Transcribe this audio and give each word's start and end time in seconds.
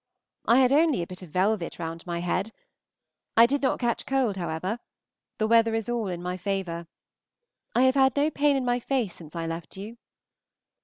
I 0.45 0.57
had 0.61 0.71
only 0.71 1.03
a 1.03 1.05
bit 1.05 1.21
of 1.21 1.29
velvet 1.29 1.77
round 1.77 2.07
my 2.07 2.21
head. 2.21 2.51
I 3.37 3.45
did 3.45 3.61
not 3.61 3.79
catch 3.79 4.07
cold, 4.07 4.35
however. 4.35 4.79
The 5.37 5.45
weather 5.47 5.75
is 5.75 5.89
all 5.89 6.07
in 6.07 6.23
my 6.23 6.37
favor. 6.37 6.87
I 7.75 7.83
have 7.83 7.93
had 7.93 8.15
no 8.17 8.31
pain 8.31 8.55
in 8.55 8.65
my 8.65 8.79
face 8.79 9.13
since 9.13 9.35
I 9.35 9.45
left 9.45 9.77
you. 9.77 9.97